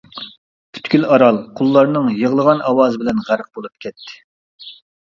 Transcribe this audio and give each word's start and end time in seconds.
پۈتكۈل 0.77 1.05
ئارال 1.09 1.37
قۇللارنىڭ 1.61 2.09
يىغلىغان 2.23 2.65
ئاۋازى 2.73 3.05
بىلەن 3.05 3.25
غەرق 3.31 3.55
بولۇپ 3.57 3.87
كەتتى. 3.89 4.21